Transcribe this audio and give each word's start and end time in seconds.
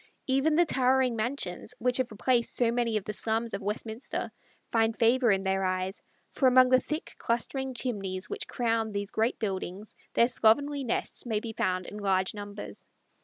Even 0.25 0.55
the 0.55 0.65
towering 0.65 1.15
mansions 1.15 1.75
which 1.77 1.97
have 1.97 2.09
replaced 2.09 2.55
so 2.55 2.71
many 2.71 2.97
of 2.97 3.03
the 3.05 3.13
slums 3.13 3.53
of 3.53 3.61
Westminster 3.61 4.31
find 4.71 4.97
favor 4.97 5.29
in 5.29 5.43
their 5.43 5.63
eyes, 5.63 6.01
for 6.31 6.47
among 6.47 6.69
the 6.69 6.79
thick 6.79 7.13
clustering 7.19 7.75
chimneys 7.75 8.27
which 8.27 8.47
crown 8.47 8.93
these 8.93 9.11
great 9.11 9.37
buildings 9.37 9.95
their 10.13 10.27
slovenly 10.27 10.83
nests 10.83 11.23
may 11.27 11.39
be 11.39 11.53
found 11.53 11.85
in 11.85 11.97
large 11.99 12.33
numbers. 12.33 12.87